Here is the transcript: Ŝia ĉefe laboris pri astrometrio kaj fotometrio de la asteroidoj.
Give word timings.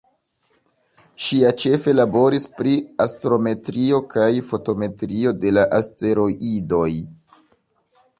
Ŝia 1.25 1.49
ĉefe 1.63 1.91
laboris 1.97 2.47
pri 2.61 2.73
astrometrio 3.05 3.99
kaj 4.15 4.31
fotometrio 4.47 5.35
de 5.45 5.53
la 5.59 5.67
asteroidoj. 5.81 6.89